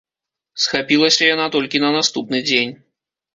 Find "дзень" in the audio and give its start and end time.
2.49-2.73